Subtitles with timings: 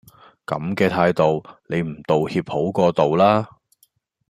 [0.47, 3.47] 咁嘅態度，你唔道歉好過道啦